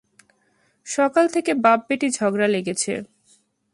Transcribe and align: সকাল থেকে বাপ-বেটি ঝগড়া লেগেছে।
সকাল 0.87 1.25
থেকে 1.27 1.51
বাপ-বেটি 1.55 2.07
ঝগড়া 2.09 2.47
লেগেছে। 2.47 2.93